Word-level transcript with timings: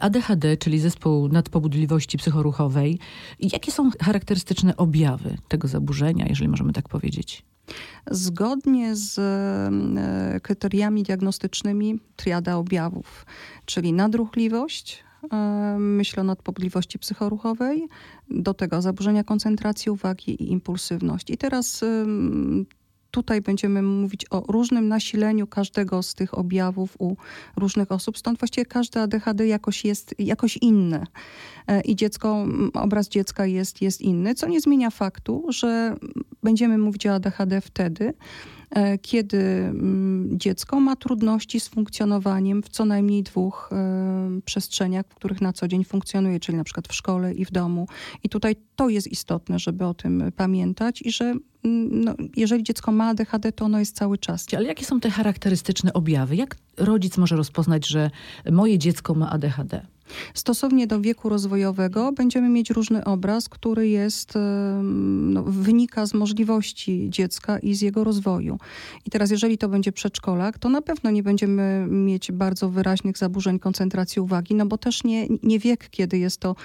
ADHD, 0.00 0.56
czyli 0.56 0.78
zespół 0.78 1.28
nadpobudliwości 1.28 2.18
psychoruchowej. 2.18 2.98
Jakie 3.40 3.72
są 3.72 3.90
charakterystyczne 4.02 4.76
objawy 4.76 5.36
tego 5.48 5.68
zaburzenia, 5.68 6.26
jeżeli 6.28 6.48
możemy 6.48 6.72
tak 6.72 6.88
powiedzieć? 6.88 7.44
Zgodnie 8.10 8.96
z 8.96 9.18
e, 9.18 10.40
kryteriami 10.40 11.02
diagnostycznymi 11.02 12.00
triada 12.16 12.56
objawów, 12.56 13.26
czyli 13.64 13.92
nadruchliwość, 13.92 15.04
e, 15.32 15.76
myślę 15.78 16.20
o 16.20 16.24
nadpobudliwości 16.24 16.98
psychoruchowej, 16.98 17.88
do 18.30 18.54
tego 18.54 18.82
zaburzenia 18.82 19.24
koncentracji 19.24 19.90
uwagi 19.90 20.42
i 20.42 20.52
impulsywność. 20.52 21.30
I 21.30 21.36
teraz 21.36 21.84
tutaj 23.10 23.40
będziemy 23.40 23.82
mówić 23.82 24.26
o 24.30 24.44
różnym 24.48 24.88
nasileniu 24.88 25.46
każdego 25.46 26.02
z 26.02 26.14
tych 26.14 26.38
objawów 26.38 26.96
u 26.98 27.16
różnych 27.56 27.92
osób. 27.92 28.18
Stąd 28.18 28.38
właściwie 28.38 28.66
każde 28.66 29.02
ADHD 29.02 29.46
jakoś 29.46 29.84
jest 29.84 30.14
jakoś 30.18 30.56
inne. 30.56 31.06
E, 31.66 31.80
I 31.80 31.96
dziecko, 31.96 32.46
obraz 32.74 33.08
dziecka 33.08 33.46
jest, 33.46 33.82
jest 33.82 34.00
inny, 34.00 34.34
co 34.34 34.48
nie 34.48 34.60
zmienia 34.60 34.90
faktu, 34.90 35.46
że 35.48 35.96
będziemy 36.42 36.78
mówić 36.78 37.06
o 37.06 37.14
ADHD 37.14 37.60
wtedy, 37.60 38.14
kiedy 39.02 39.38
mm, 39.38 40.38
dziecko 40.38 40.80
ma 40.80 40.96
trudności 40.96 41.60
z 41.60 41.68
funkcjonowaniem 41.68 42.62
w 42.62 42.68
co 42.68 42.84
najmniej 42.84 43.22
dwóch 43.22 43.70
e, 43.72 44.40
przestrzeniach, 44.44 45.06
w 45.08 45.14
których 45.14 45.40
na 45.40 45.52
co 45.52 45.68
dzień 45.68 45.84
funkcjonuje, 45.84 46.40
czyli 46.40 46.58
na 46.58 46.64
przykład 46.64 46.88
w 46.88 46.94
szkole 46.94 47.34
i 47.34 47.44
w 47.44 47.50
domu. 47.50 47.86
I 48.22 48.28
tutaj 48.28 48.56
to 48.76 48.88
jest 48.88 49.06
istotne, 49.06 49.58
żeby 49.58 49.84
o 49.84 49.94
tym 49.94 50.32
pamiętać 50.36 51.02
i 51.02 51.12
że 51.12 51.24
mm, 51.24 52.04
no, 52.04 52.14
jeżeli 52.36 52.62
dziecko 52.62 52.92
ma 52.92 53.08
ADHD, 53.08 53.52
to 53.52 53.64
ono 53.64 53.78
jest 53.78 53.96
cały 53.96 54.18
czas. 54.18 54.46
Ale 54.56 54.66
jakie 54.66 54.84
są 54.84 55.00
te 55.00 55.10
charakterystyczne 55.10 55.92
objawy? 55.92 56.36
Jak 56.36 56.56
rodzic 56.76 57.18
może 57.18 57.36
rozpoznać, 57.36 57.86
że 57.86 58.10
moje 58.50 58.78
dziecko 58.78 59.14
ma 59.14 59.30
ADHD? 59.30 59.86
Stosownie 60.34 60.86
do 60.86 61.00
wieku 61.00 61.28
rozwojowego 61.28 62.12
będziemy 62.12 62.48
mieć 62.48 62.70
różny 62.70 63.04
obraz, 63.04 63.48
który 63.48 63.88
jest, 63.88 64.34
no, 64.82 65.42
wynika 65.42 66.06
z 66.06 66.14
możliwości 66.14 67.06
dziecka 67.10 67.58
i 67.58 67.74
z 67.74 67.80
jego 67.80 68.04
rozwoju. 68.04 68.58
I 69.06 69.10
teraz, 69.10 69.30
jeżeli 69.30 69.58
to 69.58 69.68
będzie 69.68 69.92
przedszkolak, 69.92 70.58
to 70.58 70.68
na 70.68 70.82
pewno 70.82 71.10
nie 71.10 71.22
będziemy 71.22 71.86
mieć 71.88 72.32
bardzo 72.32 72.70
wyraźnych 72.70 73.18
zaburzeń 73.18 73.58
koncentracji 73.58 74.20
uwagi, 74.22 74.54
no 74.54 74.66
bo 74.66 74.78
też 74.78 75.04
nie, 75.04 75.26
nie 75.42 75.58
wiek, 75.58 75.90
kiedy 75.90 76.18
jest 76.18 76.40
to 76.40 76.56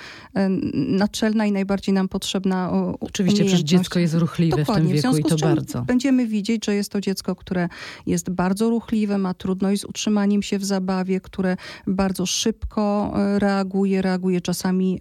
naczelna 0.73 1.45
i 1.45 1.51
najbardziej 1.51 1.93
nam 1.93 2.07
potrzebna 2.07 2.71
Oczywiście, 2.99 3.43
przecież 3.43 3.61
dziecko 3.61 3.99
jest 3.99 4.13
ruchliwe 4.13 4.57
Dokładnie. 4.57 4.83
w 4.83 5.01
tym 5.01 5.11
wieku 5.11 5.15
w 5.15 5.19
i 5.19 5.23
to 5.23 5.47
bardzo. 5.47 5.81
Będziemy 5.81 6.27
widzieć, 6.27 6.65
że 6.65 6.75
jest 6.75 6.91
to 6.91 7.01
dziecko, 7.01 7.35
które 7.35 7.69
jest 8.05 8.29
bardzo 8.29 8.69
ruchliwe, 8.69 9.17
ma 9.17 9.33
trudność 9.33 9.81
z 9.81 9.85
utrzymaniem 9.85 10.43
się 10.43 10.59
w 10.59 10.65
zabawie, 10.65 11.21
które 11.21 11.57
bardzo 11.87 12.25
szybko 12.25 13.13
e, 13.15 13.34
reaguje, 13.39 14.01
reaguje 14.01 14.41
czasami 14.41 14.99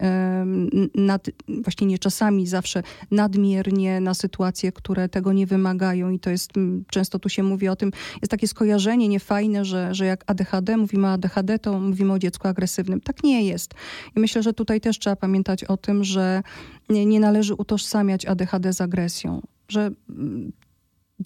nad, 0.95 1.31
właśnie 1.49 1.87
nie 1.87 1.99
czasami, 1.99 2.47
zawsze 2.47 2.83
nadmiernie 3.11 4.01
na 4.01 4.15
sytuacje, 4.15 4.73
które 4.73 5.09
tego 5.09 5.33
nie 5.33 5.47
wymagają 5.47 6.11
i 6.11 6.19
to 6.19 6.31
jest, 6.31 6.53
często 6.91 7.19
tu 7.19 7.29
się 7.29 7.43
mówi 7.43 7.69
o 7.69 7.77
tym, 7.77 7.91
jest 8.23 8.31
takie 8.31 8.49
skojarzenie 8.49 9.09
niefajne, 9.09 9.65
że, 9.65 9.95
że 9.95 10.07
jak 10.07 10.25
ADHD, 10.27 10.77
mówimy 10.77 11.07
o 11.07 11.11
ADHD, 11.11 11.59
to 11.59 11.81
mówimy 11.81 12.13
o 12.13 12.19
dziecku 12.19 12.49
agresywnym. 12.49 13.01
Tak 13.01 13.25
nie 13.25 13.45
jest. 13.45 13.75
I 14.17 14.21
myślę, 14.21 14.43
że 14.43 14.53
tutaj 14.53 14.81
też 14.81 14.99
trzeba 14.99 15.17
pamiętać 15.17 15.65
o 15.65 15.77
tym, 15.77 16.05
że 16.05 16.43
nie, 16.89 17.07
nie 17.07 17.21
należy 17.21 17.55
utożsamiać 17.55 18.27
ADHD 18.27 18.73
z 18.73 18.81
agresją, 18.81 19.43
że 19.69 19.91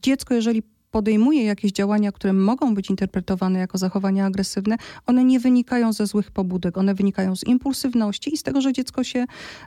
dziecko, 0.03 0.35
jeżeli 0.35 0.63
podejmuje 0.91 1.45
jakieś 1.45 1.73
działania, 1.73 2.13
które 2.13 2.33
mogą 2.33 2.75
być 2.75 2.91
interpretowane 2.91 3.59
jako 3.59 3.79
zachowania 3.79 4.27
agresywne, 4.27 4.77
one 5.07 5.25
nie 5.25 5.41
wynikają 5.41 5.93
ze 5.93 6.07
złych 6.07 6.31
pobudek, 6.31 6.79
one 6.79 6.95
wynikają 6.95 7.37
z 7.37 7.45
impulsywności 7.45 8.35
i 8.35 8.37
z 8.37 8.43
tego, 8.43 8.61
że 8.61 8.73
dziecko 8.73 9.05
się 9.05 9.25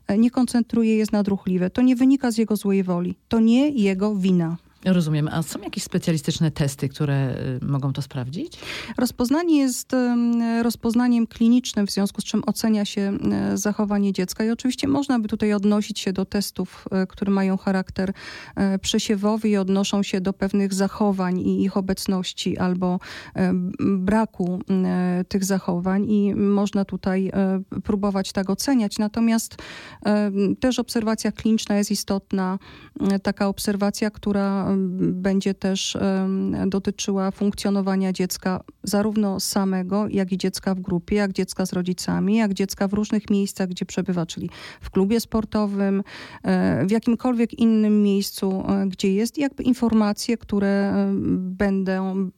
e, 0.08 0.18
nie 0.18 0.32
koncentruje, 0.32 0.98
jest 0.98 1.12
nadruchliwe. 1.12 1.70
To 1.70 1.82
nie 1.82 1.96
wynika 1.96 2.32
z 2.32 2.38
jego 2.38 2.56
złej 2.56 2.84
woli, 2.84 3.16
to 3.28 3.40
nie 3.40 3.70
jego 3.70 4.16
wina. 4.16 4.58
Rozumiem. 4.86 5.30
A 5.31 5.44
są 5.44 5.62
jakieś 5.62 5.84
specjalistyczne 5.84 6.52
testy, 6.52 6.90
które 6.90 7.36
y, 7.62 7.66
mogą 7.66 7.94
to 7.94 8.02
sprawdzić? 8.02 8.59
Rozpoznanie 8.97 9.59
jest 9.59 9.96
rozpoznaniem 10.64 11.28
klinicznym, 11.28 11.88
w 11.88 11.92
związku 11.92 12.22
z 12.22 12.24
czym 12.24 12.44
ocenia 12.46 12.86
się 12.86 13.18
zachowanie 13.53 14.14
dziecka. 14.14 14.44
I 14.44 14.50
oczywiście 14.50 14.88
można 14.88 15.19
by 15.19 15.28
tutaj 15.28 15.53
odnosić 15.53 16.00
się 16.00 16.14
do 16.14 16.25
testów, 16.25 16.86
e, 16.92 17.08
które 17.08 17.31
mają 17.31 17.58
charakter 17.58 18.14
przesiewowy 18.81 19.50
i 19.50 19.58
odnoszą 19.58 20.03
się 20.03 20.22
do 20.22 20.34
pewnych 20.34 20.74
zachowań 20.74 21.40
i 21.40 21.63
ich 21.63 21.78
obecności 21.78 22.58
albo 22.58 23.00
braku 23.80 24.59
tych 25.28 25.46
zachowań 25.46 26.09
i 26.09 26.36
można 26.36 26.86
tutaj 26.86 27.31
próbować 27.84 28.31
tak 28.31 28.50
oceniać. 28.50 28.98
Natomiast 28.98 29.58
też 30.59 30.80
obserwacja 30.80 31.31
kliniczna 31.31 31.78
jest 31.78 31.92
istotna. 31.92 32.59
Taka 33.24 33.48
obserwacja, 33.48 34.12
która 34.12 34.71
będzie 34.98 35.54
też 35.54 35.98
dotyczyła 36.68 37.32
funkcjonowania 37.32 38.14
dziecka 38.14 38.64
zarówno 38.84 39.40
samego, 39.40 40.08
jak 40.09 40.32
i 40.32 40.38
dziecka 40.38 40.76
w 40.76 40.80
grupie, 40.80 41.16
jak 41.16 41.34
dziecka 41.34 41.66
z 41.66 41.74
rodzicami, 41.74 42.36
jak 42.36 42.54
dziecka 42.54 42.88
w 42.88 42.94
różnych 42.94 43.30
miejscach, 43.30 43.70
gdzie 43.70 43.86
przebywa, 43.86 44.26
czyli 44.26 44.50
w 44.81 44.90
klubie 44.90 45.20
sportowym, 45.20 46.04
e, 46.44 46.86
w 46.86 46.92
jakimkolwiek 46.92 47.54
innym 47.54 48.04
miejscu, 48.04 48.64
e, 48.68 48.88
gdzie 48.88 49.14
jest, 49.14 49.38
jakby 49.38 49.64
informacje, 49.64 50.38
które 50.38 50.94
będą, 51.38 52.30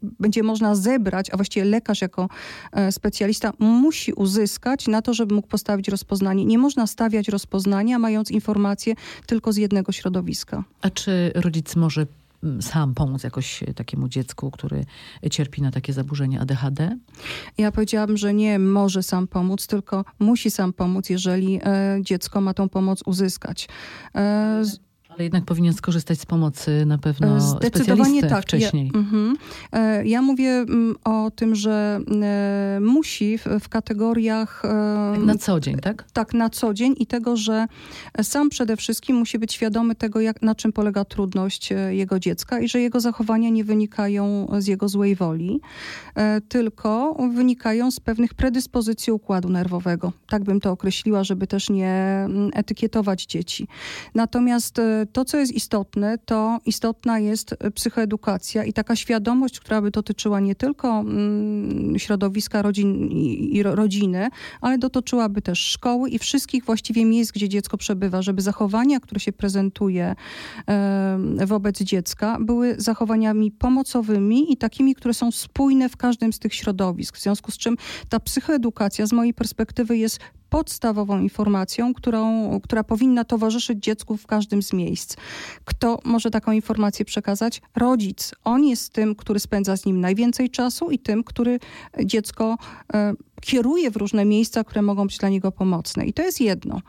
będzie 0.00 0.42
można 0.42 0.74
zebrać, 0.74 1.30
a 1.30 1.36
właściwie 1.36 1.64
lekarz 1.64 2.02
jako 2.02 2.28
e, 2.72 2.92
specjalista 2.92 3.52
musi 3.58 4.12
uzyskać 4.12 4.88
na 4.88 5.02
to, 5.02 5.14
żeby 5.14 5.34
mógł 5.34 5.48
postawić 5.48 5.88
rozpoznanie. 5.88 6.44
Nie 6.44 6.58
można 6.58 6.86
stawiać 6.86 7.28
rozpoznania, 7.28 7.98
mając 7.98 8.30
informacje 8.30 8.94
tylko 9.26 9.52
z 9.52 9.56
jednego 9.56 9.92
środowiska. 9.92 10.64
A 10.82 10.90
czy 10.90 11.32
rodzic 11.34 11.75
może 11.76 12.06
mm, 12.42 12.62
sam 12.62 12.94
pomóc 12.94 13.24
jakoś 13.24 13.64
takiemu 13.74 14.08
dziecku, 14.08 14.50
który 14.50 14.84
cierpi 15.30 15.62
na 15.62 15.70
takie 15.70 15.92
zaburzenie 15.92 16.40
ADHD? 16.40 16.96
Ja 17.58 17.72
powiedziałabym, 17.72 18.16
że 18.16 18.34
nie 18.34 18.58
może 18.58 19.02
sam 19.02 19.26
pomóc, 19.26 19.66
tylko 19.66 20.04
musi 20.18 20.50
sam 20.50 20.72
pomóc, 20.72 21.10
jeżeli 21.10 21.60
e, 21.64 21.98
dziecko 22.02 22.40
ma 22.40 22.54
tą 22.54 22.68
pomoc 22.68 23.02
uzyskać. 23.06 23.68
E, 25.16 25.18
ale 25.18 25.24
jednak 25.24 25.44
powinien 25.44 25.72
skorzystać 25.72 26.20
z 26.20 26.26
pomocy 26.26 26.86
na 26.86 26.98
pewno 26.98 27.40
Zdecydowanie 27.40 28.22
tak. 28.22 28.42
wcześniej. 28.42 28.90
Ja, 28.94 29.00
mm, 29.00 29.36
ja 30.06 30.22
mówię 30.22 30.50
mm, 30.50 30.96
o 31.04 31.30
tym, 31.30 31.54
że 31.54 32.00
e, 32.22 32.78
musi 32.80 33.38
w, 33.38 33.44
w 33.60 33.68
kategoriach... 33.68 34.62
Tak 35.14 35.24
na 35.24 35.34
co 35.34 35.60
dzień, 35.60 35.76
tak? 35.76 36.04
Tak, 36.12 36.34
na 36.34 36.50
co 36.50 36.74
dzień 36.74 36.94
i 36.98 37.06
tego, 37.06 37.36
że 37.36 37.66
sam 38.22 38.48
przede 38.48 38.76
wszystkim 38.76 39.16
musi 39.16 39.38
być 39.38 39.52
świadomy 39.52 39.94
tego, 39.94 40.20
jak, 40.20 40.42
na 40.42 40.54
czym 40.54 40.72
polega 40.72 41.04
trudność 41.04 41.72
e, 41.72 41.94
jego 41.94 42.18
dziecka 42.18 42.60
i 42.60 42.68
że 42.68 42.80
jego 42.80 43.00
zachowania 43.00 43.50
nie 43.50 43.64
wynikają 43.64 44.48
z 44.58 44.66
jego 44.66 44.88
złej 44.88 45.16
woli, 45.16 45.60
tylko 46.48 47.16
wynikają 47.34 47.90
z 47.90 48.00
pewnych 48.00 48.34
predyspozycji 48.34 49.12
układu 49.12 49.48
nerwowego. 49.48 50.12
Tak 50.28 50.44
bym 50.44 50.60
to 50.60 50.70
określiła, 50.70 51.24
żeby 51.24 51.46
też 51.46 51.70
nie 51.70 52.22
mm, 52.24 52.50
etykietować 52.54 53.26
dzieci. 53.26 53.68
Natomiast 54.14 54.80
to, 55.06 55.24
co 55.24 55.36
jest 55.36 55.52
istotne, 55.52 56.18
to 56.18 56.58
istotna 56.66 57.18
jest 57.18 57.56
psychoedukacja 57.74 58.64
i 58.64 58.72
taka 58.72 58.96
świadomość, 58.96 59.60
która 59.60 59.82
by 59.82 59.90
dotyczyła 59.90 60.40
nie 60.40 60.54
tylko 60.54 60.88
mm, 60.88 61.98
środowiska 61.98 62.62
rodzin 62.62 63.08
i 63.10 63.62
rodziny, 63.62 64.28
ale 64.60 64.78
dotyczyłaby 64.78 65.42
też 65.42 65.58
szkoły 65.58 66.10
i 66.10 66.18
wszystkich 66.18 66.64
właściwie 66.64 67.04
miejsc, 67.04 67.32
gdzie 67.32 67.48
dziecko 67.48 67.76
przebywa, 67.76 68.22
żeby 68.22 68.42
zachowania, 68.42 69.00
które 69.00 69.20
się 69.20 69.32
prezentuje 69.32 70.14
wobec 71.46 71.78
dziecka, 71.78 72.38
były 72.40 72.74
zachowaniami 72.78 73.52
pomocowymi 73.52 74.52
i 74.52 74.56
takimi, 74.56 74.94
które 74.94 75.14
są 75.14 75.30
spójne 75.30 75.88
w 75.88 75.96
każdym 75.96 76.32
z 76.32 76.38
tych 76.38 76.54
środowisk. 76.54 77.16
W 77.16 77.22
związku 77.22 77.50
z 77.50 77.58
czym 77.58 77.76
ta 78.08 78.20
psychoedukacja 78.20 79.06
z 79.06 79.12
mojej 79.12 79.34
perspektywy 79.34 79.96
jest 79.96 80.20
podstawową 80.48 81.20
informacją, 81.20 81.94
którą, 81.94 82.50
która 82.60 82.84
powinna 82.84 83.24
towarzyszyć 83.24 83.84
dziecku 83.84 84.16
w 84.16 84.26
każdym 84.26 84.62
z 84.62 84.72
miejsc. 84.72 85.16
Kto 85.64 85.98
może 86.04 86.30
taką 86.30 86.52
informację 86.52 87.04
przekazać? 87.04 87.62
Rodzic. 87.76 88.34
On 88.44 88.64
jest 88.64 88.92
tym, 88.92 89.14
który 89.14 89.40
spędza 89.40 89.76
z 89.76 89.86
nim 89.86 90.00
najwięcej 90.00 90.50
czasu 90.50 90.90
i 90.90 90.98
tym, 90.98 91.24
który 91.24 91.58
dziecko 92.04 92.56
e, 92.94 93.14
kieruje 93.40 93.90
w 93.90 93.96
różne 93.96 94.24
miejsca, 94.24 94.64
które 94.64 94.82
mogą 94.82 95.06
być 95.06 95.18
dla 95.18 95.28
niego 95.28 95.52
pomocne. 95.52 96.06
I 96.06 96.12
to 96.12 96.22
jest 96.22 96.40
jedno. 96.40 96.80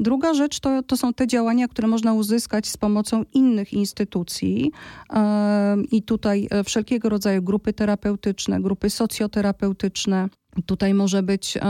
Druga 0.00 0.34
rzecz 0.34 0.60
to, 0.60 0.82
to 0.82 0.96
są 0.96 1.14
te 1.14 1.26
działania, 1.26 1.68
które 1.68 1.88
można 1.88 2.12
uzyskać 2.12 2.68
z 2.68 2.76
pomocą 2.76 3.24
innych 3.32 3.72
instytucji 3.72 4.72
e, 5.10 5.76
i 5.90 6.02
tutaj 6.02 6.48
e, 6.50 6.64
wszelkiego 6.64 7.08
rodzaju 7.08 7.42
grupy 7.42 7.72
terapeutyczne, 7.72 8.60
grupy 8.60 8.90
socjoterapeutyczne. 8.90 10.28
Tutaj 10.66 10.94
może 10.94 11.22
być 11.22 11.56
e, 11.56 11.60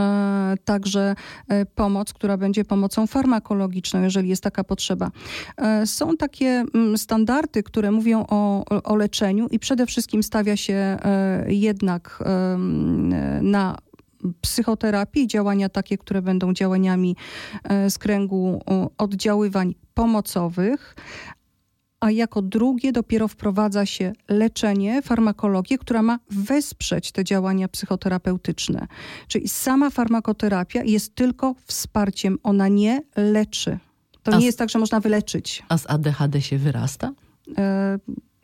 także 0.65 1.15
e, 1.47 1.65
pomoc, 1.65 2.13
która 2.13 2.37
będzie 2.37 2.65
pomocą 2.65 3.07
farmakologiczną, 3.07 4.01
jeżeli 4.01 4.29
jest 4.29 4.43
taka 4.43 4.63
potrzeba. 4.63 5.11
E, 5.57 5.87
są 5.87 6.17
takie 6.17 6.63
mm, 6.73 6.97
standardy, 6.97 7.63
które 7.63 7.91
mówią 7.91 8.25
o, 8.29 8.65
o 8.83 8.95
leczeniu 8.95 9.47
i 9.51 9.59
przede 9.59 9.85
wszystkim 9.85 10.23
stawia 10.23 10.57
się 10.57 10.97
jednak 11.47 12.23
na 13.41 13.77
psychoterapii, 14.41 15.27
działania 15.27 15.69
takie, 15.69 15.97
które 15.97 16.21
będą 16.21 16.53
działaniami 16.53 17.15
z 17.89 17.97
kręgu 17.97 18.61
oddziaływań 18.97 19.75
pomocowych, 19.93 20.95
a 22.03 22.11
jako 22.11 22.41
drugie 22.41 22.91
dopiero 22.91 23.27
wprowadza 23.27 23.85
się 23.85 24.13
leczenie, 24.29 25.01
farmakologię, 25.01 25.77
która 25.77 26.01
ma 26.01 26.19
wesprzeć 26.29 27.11
te 27.11 27.23
działania 27.23 27.67
psychoterapeutyczne. 27.67 28.87
Czyli 29.27 29.47
sama 29.47 29.89
farmakoterapia 29.89 30.83
jest 30.83 31.15
tylko 31.15 31.55
wsparciem, 31.65 32.37
ona 32.43 32.67
nie 32.67 33.01
leczy. 33.15 33.79
To 34.23 34.31
a 34.31 34.37
nie 34.37 34.45
jest 34.45 34.57
tak, 34.57 34.69
że 34.69 34.79
można 34.79 34.99
wyleczyć. 34.99 35.63
A 35.69 35.77
z 35.77 35.89
ADHD 35.89 36.41
się 36.41 36.57
wyrasta? 36.57 37.13
E 37.57 37.99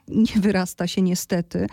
nie 0.09 0.41
wyrasta 0.41 0.87
się 0.87 1.01
niestety. 1.01 1.67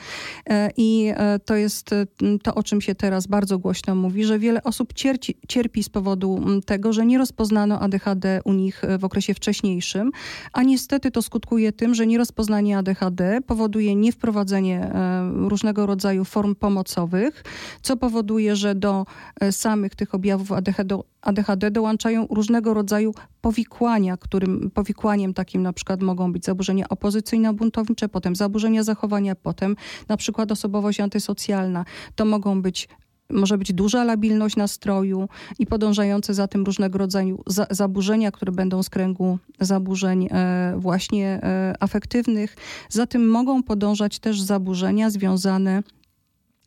E, 0.50 0.70
I 0.76 1.12
e, 1.16 1.38
to 1.38 1.54
jest 1.54 1.92
e, 1.92 2.06
to, 2.42 2.54
o 2.54 2.62
czym 2.62 2.80
się 2.80 2.94
teraz 2.94 3.26
bardzo 3.26 3.58
głośno 3.58 3.94
mówi, 3.94 4.24
że 4.24 4.38
wiele 4.38 4.62
osób 4.62 4.92
cierpi, 4.92 5.34
cierpi 5.48 5.82
z 5.82 5.88
powodu 5.88 6.44
tego, 6.66 6.92
że 6.92 7.06
nie 7.06 7.18
rozpoznano 7.18 7.80
ADHD 7.80 8.40
u 8.44 8.52
nich 8.52 8.82
w 8.98 9.04
okresie 9.04 9.34
wcześniejszym, 9.34 10.10
a 10.52 10.62
niestety 10.62 11.10
to 11.10 11.22
skutkuje 11.22 11.72
tym, 11.72 11.94
że 11.94 12.06
nierozpoznanie 12.06 12.78
ADHD 12.78 13.40
powoduje 13.46 13.94
niewprowadzenie 13.94 14.90
różnego 15.34 15.86
rodzaju 15.86 16.24
form 16.24 16.54
pomocowych, 16.54 17.44
co 17.82 17.96
powoduje, 17.96 18.56
że 18.56 18.74
do 18.74 19.06
samych 19.50 19.94
tych 19.94 20.14
objawów 20.14 20.52
ADHD, 20.52 20.98
ADHD 21.22 21.70
dołączają 21.70 22.26
różnego 22.30 22.74
rodzaju 22.74 23.14
powikłania, 23.40 24.16
którym 24.16 24.70
powikłaniem 24.70 25.34
takim 25.34 25.62
na 25.62 25.72
przykład 25.72 26.02
mogą 26.02 26.32
być 26.32 26.44
zaburzenia 26.44 26.86
opozycyjno-buntownicze, 26.88 28.08
potem 28.08 28.25
zaburzenia 28.34 28.82
zachowania, 28.82 29.34
potem 29.34 29.76
na 30.08 30.16
przykład 30.16 30.52
osobowość 30.52 31.00
antysocjalna. 31.00 31.84
To 32.14 32.24
mogą 32.24 32.62
być 32.62 32.88
może 33.30 33.58
być 33.58 33.72
duża 33.72 34.04
labilność 34.04 34.56
nastroju 34.56 35.28
i 35.58 35.66
podążające 35.66 36.34
za 36.34 36.48
tym 36.48 36.64
różnego 36.64 36.98
rodzaju 36.98 37.42
za, 37.46 37.66
zaburzenia, 37.70 38.30
które 38.30 38.52
będą 38.52 38.82
z 38.82 38.90
kręgu 38.90 39.38
zaburzeń 39.60 40.28
e, 40.30 40.74
właśnie 40.78 41.40
e, 41.42 41.74
afektywnych. 41.80 42.56
Za 42.88 43.06
tym 43.06 43.28
mogą 43.28 43.62
podążać 43.62 44.18
też 44.18 44.40
zaburzenia 44.40 45.10
związane 45.10 45.82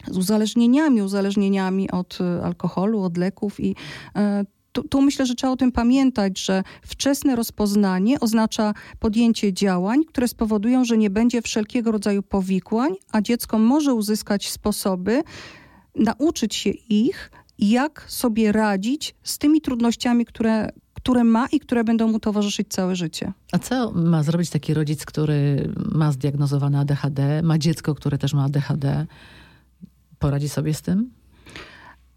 z 0.07 0.17
uzależnieniami, 0.17 1.01
uzależnieniami 1.01 1.91
od 1.91 2.17
e, 2.21 2.43
alkoholu, 2.43 3.01
od 3.01 3.17
leków 3.17 3.59
i 3.59 3.75
e, 4.15 4.45
tu, 4.71 4.83
tu, 4.83 5.01
myślę, 5.01 5.25
że 5.25 5.35
trzeba 5.35 5.53
o 5.53 5.57
tym 5.57 5.71
pamiętać, 5.71 6.39
że 6.39 6.63
wczesne 6.81 7.35
rozpoznanie 7.35 8.19
oznacza 8.19 8.73
podjęcie 8.99 9.53
działań, 9.53 10.05
które 10.05 10.27
spowodują, 10.27 10.85
że 10.85 10.97
nie 10.97 11.09
będzie 11.09 11.41
wszelkiego 11.41 11.91
rodzaju 11.91 12.23
powikłań, 12.23 12.93
a 13.11 13.21
dziecko 13.21 13.59
może 13.59 13.93
uzyskać 13.93 14.49
sposoby, 14.49 15.23
nauczyć 15.95 16.55
się 16.55 16.69
ich, 16.69 17.31
jak 17.59 18.05
sobie 18.07 18.51
radzić 18.51 19.15
z 19.23 19.37
tymi 19.37 19.61
trudnościami, 19.61 20.25
które, 20.25 20.69
które 20.93 21.23
ma 21.23 21.47
i 21.47 21.59
które 21.59 21.83
będą 21.83 22.07
mu 22.07 22.19
towarzyszyć 22.19 22.67
całe 22.69 22.95
życie. 22.95 23.33
A 23.51 23.59
co 23.59 23.91
ma 23.91 24.23
zrobić 24.23 24.49
taki 24.49 24.73
rodzic, 24.73 25.05
który 25.05 25.69
ma 25.91 26.11
zdiagnozowane 26.11 26.79
ADHD, 26.79 27.41
ma 27.43 27.57
dziecko, 27.57 27.95
które 27.95 28.17
też 28.17 28.33
ma 28.33 28.43
ADHD? 28.43 29.07
Poradzi 30.19 30.49
sobie 30.49 30.73
z 30.73 30.81
tym? 30.81 31.18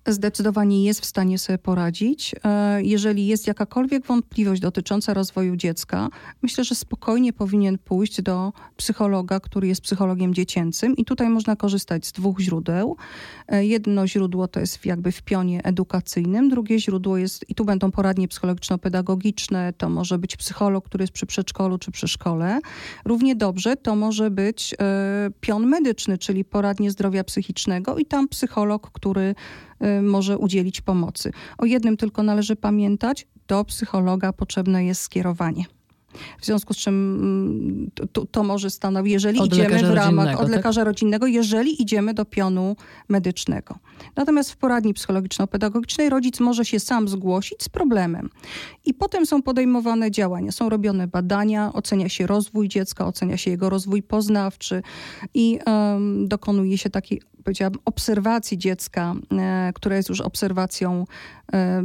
Zdecydowanie 0.07 0.85
jest 0.85 1.01
w 1.01 1.05
stanie 1.05 1.39
sobie 1.39 1.59
poradzić. 1.59 2.35
E, 2.45 2.83
jeżeli 2.83 3.27
jest 3.27 3.47
jakakolwiek 3.47 4.07
wątpliwość 4.07 4.61
dotycząca 4.61 5.15
rozwoju 5.15 5.57
dziecka, 5.57 6.09
myślę, 6.43 6.65
że 6.65 6.75
spokojnie 6.75 7.33
powinien 7.33 7.79
pójść 7.79 8.23
do 8.23 8.53
psychologa, 8.77 9.41
który 9.41 9.69
jest 9.69 9.81
psychologiem 9.81 10.35
dziecięcym 10.35 10.97
i 10.97 11.05
tutaj 11.05 11.29
można 11.29 11.57
korzystać 11.57 12.07
z 12.07 12.13
dwóch 12.13 12.41
źródeł. 12.41 12.97
E, 13.49 13.65
jedno 13.67 14.07
źródło 14.07 14.49
to 14.49 14.61
jest 14.61 14.87
jakby 14.87 15.13
w 15.13 15.23
pionie 15.23 15.63
edukacyjnym, 15.65 16.49
drugie 16.49 16.79
źródło 16.79 17.17
jest, 17.17 17.51
i 17.51 17.55
tu 17.55 17.65
będą 17.65 17.91
poradnie 17.91 18.29
psychologiczno-pedagogiczne, 18.29 19.73
to 19.73 19.89
może 19.89 20.19
być 20.19 20.37
psycholog, 20.37 20.85
który 20.85 21.03
jest 21.03 21.13
przy 21.13 21.27
przedszkolu 21.27 21.79
czy 21.79 21.91
przy 21.91 22.09
szkole. 22.09 22.61
Równie 23.05 23.37
dobrze 23.37 23.77
to 23.77 23.97
może 23.97 24.31
być 24.31 24.75
e, 24.81 25.31
pion 25.41 25.67
medyczny, 25.67 26.19
czyli 26.19 26.45
poradnie 26.45 26.91
zdrowia 26.91 27.25
psychicznego 27.25 27.99
i 27.99 28.07
tam 28.07 28.29
psycholog, 28.29 28.91
który 28.91 29.35
może 30.03 30.39
udzielić 30.39 30.81
pomocy. 30.81 31.33
O 31.59 31.65
jednym 31.65 31.97
tylko 31.97 32.23
należy 32.23 32.57
pamiętać, 32.57 33.27
do 33.49 33.65
psychologa 33.65 34.33
potrzebne 34.33 34.85
jest 34.85 35.03
skierowanie. 35.03 35.65
W 36.41 36.47
związku 36.47 36.75
z 36.75 36.77
czym 36.77 36.95
mm, 36.95 37.91
to, 38.13 38.27
to 38.27 38.43
może 38.43 38.71
stanowić, 38.71 39.13
jeżeli 39.13 39.39
od 39.39 39.47
idziemy 39.47 39.79
w 39.79 39.91
ramach 39.91 40.41
od 40.41 40.47
tak? 40.47 40.57
lekarza 40.57 40.85
rodzinnego, 40.85 41.27
jeżeli 41.27 41.83
idziemy 41.83 42.15
do 42.15 42.25
pionu 42.25 42.77
medycznego. 43.09 43.79
Natomiast 44.17 44.51
w 44.51 44.57
poradni 44.57 44.95
psychologiczno-pedagogicznej 44.95 46.11
rodzic 46.11 46.41
może 46.41 46.65
się 46.65 46.81
sam 46.81 47.09
zgłosić 47.09 47.63
z 47.63 47.69
problemem. 47.69 48.31
I 48.85 48.95
potem 48.95 49.27
są 49.27 49.43
podejmowane 49.43 50.11
działania, 50.11 50.53
są 50.53 50.69
robione 50.69 51.09
badania, 51.09 51.73
ocenia 51.73 52.09
się 52.09 52.27
rozwój 52.27 52.69
dziecka, 52.69 53.07
ocenia 53.07 53.37
się 53.37 53.51
jego 53.51 53.71
rozwój 53.71 54.03
poznawczy 54.03 54.83
i 55.35 55.59
um, 55.67 56.29
dokonuje 56.29 56.79
się 56.79 56.91
takiej 56.91 57.23
powiedziałabym, 57.43 57.81
obserwacji 57.85 58.59
dziecka, 58.59 59.15
e, 59.33 59.73
która 59.75 59.97
jest 59.97 60.09
już 60.09 60.21
obserwacją 60.21 61.05
e, 61.53 61.83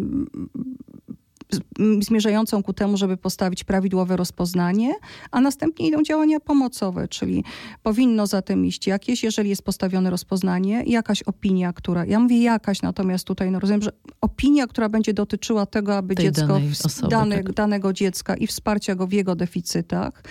zmierzającą 1.99 2.63
ku 2.63 2.73
temu, 2.73 2.97
żeby 2.97 3.17
postawić 3.17 3.63
prawidłowe 3.63 4.17
rozpoznanie, 4.17 4.93
a 5.31 5.41
następnie 5.41 5.87
idą 5.87 6.03
działania 6.03 6.39
pomocowe, 6.39 7.07
czyli 7.07 7.43
powinno 7.83 8.27
za 8.27 8.41
tym 8.41 8.65
iść 8.65 8.87
jakieś, 8.87 9.23
jeżeli 9.23 9.49
jest 9.49 9.63
postawione 9.63 10.09
rozpoznanie, 10.09 10.83
jakaś 10.87 11.23
opinia, 11.23 11.73
która, 11.73 12.05
ja 12.05 12.19
mówię 12.19 12.41
jakaś, 12.41 12.81
natomiast 12.81 13.27
tutaj 13.27 13.51
no 13.51 13.59
rozumiem, 13.59 13.81
że 13.81 13.91
opinia, 14.21 14.67
która 14.67 14.89
będzie 14.89 15.13
dotyczyła 15.13 15.65
tego, 15.65 15.95
aby 15.97 16.15
Tej 16.15 16.25
dziecko, 16.25 16.59
osoby, 16.85 17.07
dane, 17.07 17.35
tak. 17.35 17.53
danego 17.53 17.93
dziecka 17.93 18.35
i 18.35 18.47
wsparcia 18.47 18.95
go 18.95 19.07
w 19.07 19.11
jego 19.11 19.35
deficytach, 19.35 20.23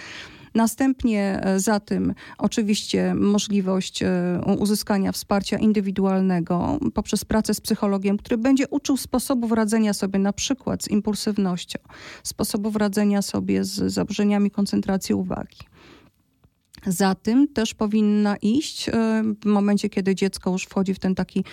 Następnie 0.57 1.41
e, 1.43 1.61
za 1.61 1.81
tym 1.81 2.15
oczywiście 2.39 3.15
możliwość 3.15 4.03
e, 4.03 4.41
uzyskania 4.59 5.13
wsparcia 5.13 5.59
indywidualnego 5.59 6.79
poprzez 6.95 7.25
pracę 7.25 7.55
z 7.55 7.61
psychologiem, 7.61 8.17
który 8.17 8.39
będzie 8.39 8.69
uczył 8.69 8.97
sposobów 8.97 9.53
radzenia 9.53 9.95
sobie 9.95 10.19
na 10.19 10.33
przykład 10.33 10.85
z 10.85 10.89
impulsywnością, 10.89 11.79
sposobów 12.23 12.77
radzenia 12.77 13.23
sobie 13.23 13.65
z 13.65 13.93
zaburzeniami 13.93 14.51
koncentracji 14.51 15.15
uwagi. 15.15 15.59
Za 16.87 17.15
tym 17.15 17.49
też 17.49 17.75
powinna 17.75 18.37
iść 18.37 18.89
e, 18.89 18.93
w 19.43 19.47
momencie, 19.47 19.89
kiedy 19.89 20.15
dziecko 20.15 20.51
już 20.51 20.65
wchodzi 20.65 20.95
w 20.95 20.99
ten 20.99 21.15
taki 21.15 21.45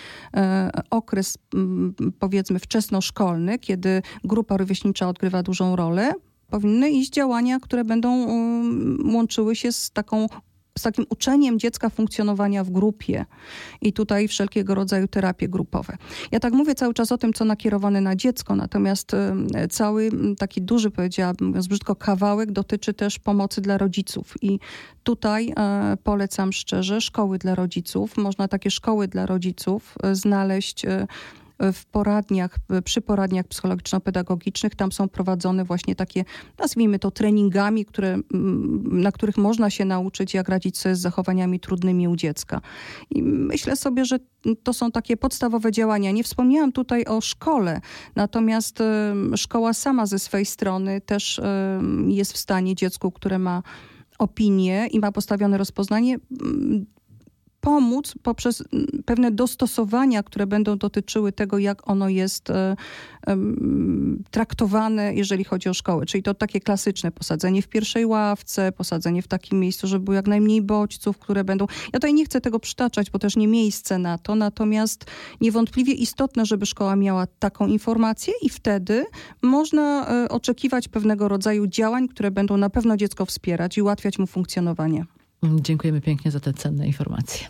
okres, 0.90 1.38
powiedzmy, 2.18 2.58
wczesnoszkolny, 2.58 3.58
kiedy 3.58 4.02
grupa 4.24 4.56
rówieśnicza 4.56 5.08
odgrywa 5.08 5.42
dużą 5.42 5.76
rolę, 5.76 6.12
powinny 6.54 6.90
iść 6.90 7.10
działania, 7.10 7.60
które 7.60 7.84
będą 7.84 8.24
um, 8.24 9.14
łączyły 9.14 9.56
się 9.56 9.72
z 9.72 9.90
taką 9.90 10.26
z 10.78 10.82
takim 10.82 11.06
uczeniem 11.08 11.58
dziecka 11.58 11.90
funkcjonowania 11.90 12.64
w 12.64 12.70
grupie 12.70 13.26
i 13.80 13.92
tutaj 13.92 14.28
wszelkiego 14.28 14.74
rodzaju 14.74 15.08
terapie 15.08 15.48
grupowe. 15.48 15.96
Ja 16.32 16.40
tak 16.40 16.52
mówię 16.52 16.74
cały 16.74 16.94
czas 16.94 17.12
o 17.12 17.18
tym, 17.18 17.32
co 17.32 17.44
nakierowane 17.44 18.00
na 18.00 18.16
dziecko, 18.16 18.56
natomiast 18.56 19.14
um, 19.14 19.48
cały 19.70 20.10
taki 20.38 20.62
duży, 20.62 20.90
powiedziałabym, 20.90 21.48
mówiąc 21.48 21.66
brzydko, 21.66 21.96
kawałek 21.96 22.52
dotyczy 22.52 22.94
też 22.94 23.18
pomocy 23.18 23.60
dla 23.60 23.78
rodziców 23.78 24.34
i 24.42 24.58
tutaj 25.02 25.52
e, 25.56 25.96
polecam 26.04 26.52
szczerze 26.52 27.00
szkoły 27.00 27.38
dla 27.38 27.54
rodziców. 27.54 28.16
Można 28.16 28.48
takie 28.48 28.70
szkoły 28.70 29.08
dla 29.08 29.26
rodziców 29.26 29.94
e, 30.02 30.14
znaleźć 30.14 30.84
e, 30.84 31.06
w 31.72 31.86
poradniach, 31.86 32.56
przy 32.84 33.00
poradniach 33.00 33.46
psychologiczno-pedagogicznych, 33.46 34.74
tam 34.74 34.92
są 34.92 35.08
prowadzone 35.08 35.64
właśnie 35.64 35.94
takie, 35.94 36.24
nazwijmy 36.58 36.98
to 36.98 37.10
treningami, 37.10 37.84
które, 37.84 38.18
na 38.84 39.12
których 39.12 39.36
można 39.36 39.70
się 39.70 39.84
nauczyć, 39.84 40.34
jak 40.34 40.48
radzić 40.48 40.78
sobie 40.78 40.96
z 40.96 41.00
zachowaniami 41.00 41.60
trudnymi 41.60 42.08
u 42.08 42.16
dziecka. 42.16 42.60
I 43.10 43.22
myślę 43.22 43.76
sobie, 43.76 44.04
że 44.04 44.18
to 44.62 44.72
są 44.72 44.90
takie 44.90 45.16
podstawowe 45.16 45.72
działania. 45.72 46.10
Nie 46.10 46.24
wspomniałam 46.24 46.72
tutaj 46.72 47.04
o 47.04 47.20
szkole, 47.20 47.80
natomiast 48.16 48.78
szkoła 49.36 49.72
sama 49.72 50.06
ze 50.06 50.18
swej 50.18 50.46
strony 50.46 51.00
też 51.00 51.40
jest 52.08 52.32
w 52.32 52.38
stanie 52.38 52.74
dziecku, 52.74 53.10
które 53.10 53.38
ma 53.38 53.62
opinię 54.18 54.86
i 54.90 55.00
ma 55.00 55.12
postawione 55.12 55.58
rozpoznanie, 55.58 56.16
pomóc 57.64 58.14
poprzez 58.22 58.62
mm, 58.72 58.86
pewne 59.04 59.30
dostosowania, 59.30 60.22
które 60.22 60.46
będą 60.46 60.78
dotyczyły 60.78 61.32
tego, 61.32 61.58
jak 61.58 61.88
ono 61.90 62.08
jest 62.08 62.50
e, 62.50 62.76
traktowane, 64.30 65.14
jeżeli 65.14 65.44
chodzi 65.44 65.68
o 65.68 65.74
szkołę. 65.74 66.06
Czyli 66.06 66.22
to 66.22 66.34
takie 66.34 66.60
klasyczne 66.60 67.10
posadzenie 67.12 67.62
w 67.62 67.68
pierwszej 67.68 68.06
ławce, 68.06 68.72
posadzenie 68.72 69.22
w 69.22 69.28
takim 69.28 69.60
miejscu, 69.60 69.86
żeby 69.86 70.04
było 70.04 70.14
jak 70.14 70.26
najmniej 70.26 70.62
bodźców, 70.62 71.18
które 71.18 71.44
będą. 71.44 71.66
Ja 71.92 71.92
tutaj 71.92 72.14
nie 72.14 72.24
chcę 72.24 72.40
tego 72.40 72.60
przytaczać, 72.60 73.10
bo 73.10 73.18
też 73.18 73.36
nie 73.36 73.48
miejsce 73.48 73.98
na 73.98 74.18
to, 74.18 74.34
natomiast 74.34 75.04
niewątpliwie 75.40 75.92
istotne, 75.92 76.46
żeby 76.46 76.66
szkoła 76.66 76.96
miała 76.96 77.26
taką 77.26 77.66
informację 77.66 78.34
i 78.42 78.48
wtedy 78.48 79.04
można 79.42 80.08
e, 80.08 80.28
oczekiwać 80.28 80.88
pewnego 80.88 81.28
rodzaju 81.28 81.66
działań, 81.66 82.08
które 82.08 82.30
będą 82.30 82.56
na 82.56 82.70
pewno 82.70 82.96
dziecko 82.96 83.26
wspierać 83.26 83.78
i 83.78 83.82
ułatwiać 83.82 84.18
mu 84.18 84.26
funkcjonowanie. 84.26 85.04
Dziękujemy 85.60 86.00
pięknie 86.00 86.30
za 86.30 86.40
te 86.40 86.52
cenne 86.52 86.86
informacje. 86.86 87.48